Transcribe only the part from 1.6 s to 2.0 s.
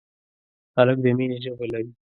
لري.